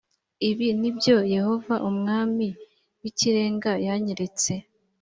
[0.49, 2.47] ibi ni byo yehova umwami
[3.01, 4.51] w ikirenga yanyeretse